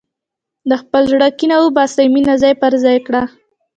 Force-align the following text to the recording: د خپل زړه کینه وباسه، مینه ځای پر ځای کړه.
د 0.69 0.71
خپل 0.81 1.01
زړه 1.11 1.27
کینه 1.37 1.57
وباسه، 1.59 2.01
مینه 2.13 2.35
ځای 2.41 2.53
پر 2.61 2.73
ځای 2.83 2.97
کړه. 3.07 3.23